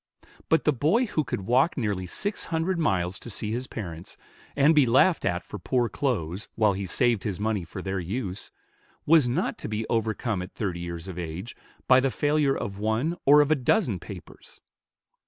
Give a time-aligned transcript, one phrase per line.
[0.49, 4.17] But the boy who could walk nearly six hundred miles to see his parents,
[4.55, 8.49] and be laughed at for poor clothes, while he saved his money for their use,
[9.05, 11.55] was not to be overcome at thirty years of age,
[11.87, 14.59] by the failure of one or of a dozen papers.